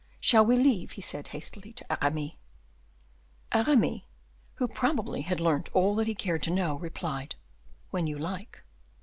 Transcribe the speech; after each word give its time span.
"Shall 0.19 0.43
we 0.43 0.57
leave?" 0.57 0.93
he 0.93 1.01
said, 1.03 1.27
hastily, 1.27 1.73
to 1.73 2.03
Aramis. 2.03 2.31
Aramis, 3.51 4.01
who 4.55 4.67
probably 4.67 5.21
had 5.21 5.39
learnt 5.39 5.69
all 5.73 5.93
that 5.93 6.07
he 6.07 6.15
cared 6.15 6.41
to 6.41 6.49
know, 6.49 6.79
replied, 6.79 7.35
"When 7.91 8.07
you 8.07 8.17
like." 8.17 8.63